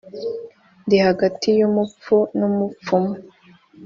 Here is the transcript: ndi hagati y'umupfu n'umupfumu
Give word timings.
ndi 0.85 0.97
hagati 1.05 1.49
y'umupfu 1.59 2.15
n'umupfumu 2.37 3.13